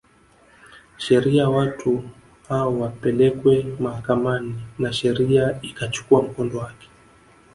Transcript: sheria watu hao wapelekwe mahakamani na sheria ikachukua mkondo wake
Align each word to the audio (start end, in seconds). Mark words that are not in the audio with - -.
sheria 0.97 1.49
watu 1.49 2.09
hao 2.49 2.79
wapelekwe 2.79 3.75
mahakamani 3.79 4.61
na 4.79 4.93
sheria 4.93 5.61
ikachukua 5.61 6.21
mkondo 6.23 6.57
wake 6.57 6.89